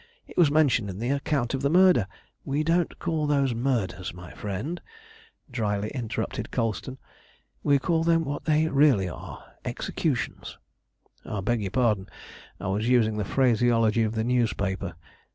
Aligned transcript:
It 0.25 0.35
was 0.35 0.49
mentioned 0.49 0.89
in 0.89 0.97
the 0.97 1.11
account 1.11 1.53
of 1.53 1.61
the 1.61 1.69
murder" 1.69 2.07
"We 2.43 2.63
don't 2.63 2.97
call 2.97 3.27
those 3.27 3.53
murders, 3.53 4.15
my 4.15 4.31
friend," 4.33 4.81
drily 5.51 5.91
interrupted 5.93 6.49
Colston; 6.49 6.97
"we 7.61 7.77
call 7.77 8.03
them 8.03 8.25
what 8.25 8.45
they 8.45 8.67
really 8.67 9.07
are 9.07 9.53
executions." 9.63 10.57
"I 11.23 11.41
beg 11.41 11.61
your 11.61 11.69
pardon; 11.69 12.09
I 12.59 12.65
was 12.69 12.89
using 12.89 13.17
the 13.17 13.25
phraseology 13.25 14.01
of 14.01 14.15
the 14.15 14.23
newspaper. 14.23 14.95